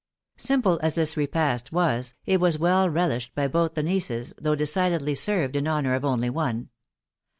[0.39, 5.13] Simple as this repast was, it was well relished by both the nieces, though decidedly
[5.13, 6.69] served in honour of only one.